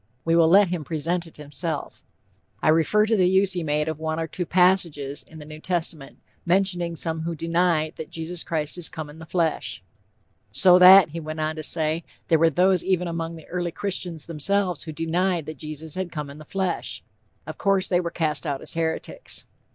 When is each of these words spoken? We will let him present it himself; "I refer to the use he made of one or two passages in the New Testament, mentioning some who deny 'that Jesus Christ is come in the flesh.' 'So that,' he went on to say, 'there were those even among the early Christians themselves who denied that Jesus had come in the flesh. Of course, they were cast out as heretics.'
We 0.25 0.35
will 0.35 0.47
let 0.47 0.69
him 0.69 0.83
present 0.83 1.27
it 1.27 1.37
himself; 1.37 2.03
"I 2.59 2.69
refer 2.69 3.05
to 3.05 3.15
the 3.15 3.29
use 3.29 3.53
he 3.53 3.63
made 3.63 3.87
of 3.87 3.99
one 3.99 4.19
or 4.19 4.25
two 4.25 4.47
passages 4.47 5.21
in 5.21 5.37
the 5.37 5.45
New 5.45 5.59
Testament, 5.59 6.17
mentioning 6.43 6.95
some 6.95 7.21
who 7.21 7.35
deny 7.35 7.91
'that 7.95 8.09
Jesus 8.09 8.43
Christ 8.43 8.79
is 8.79 8.89
come 8.89 9.11
in 9.11 9.19
the 9.19 9.27
flesh.' 9.27 9.83
'So 10.51 10.79
that,' 10.79 11.09
he 11.09 11.19
went 11.19 11.39
on 11.39 11.55
to 11.55 11.61
say, 11.61 12.03
'there 12.29 12.39
were 12.39 12.49
those 12.49 12.83
even 12.83 13.07
among 13.07 13.35
the 13.35 13.45
early 13.45 13.71
Christians 13.71 14.25
themselves 14.25 14.81
who 14.81 14.91
denied 14.91 15.45
that 15.45 15.59
Jesus 15.59 15.93
had 15.93 16.11
come 16.11 16.31
in 16.31 16.39
the 16.39 16.45
flesh. 16.45 17.03
Of 17.45 17.59
course, 17.59 17.87
they 17.87 17.99
were 17.99 18.09
cast 18.09 18.47
out 18.47 18.63
as 18.63 18.73
heretics.' 18.73 19.45